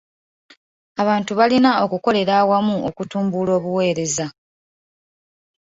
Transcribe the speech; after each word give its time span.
Abantu 1.01 1.31
balina 1.39 1.71
okukolera 1.85 2.33
awamu 2.41 2.75
okutumbula 2.89 3.51
obuweereza. 3.57 4.25